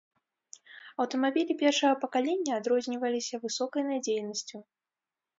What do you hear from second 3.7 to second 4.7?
надзейнасцю.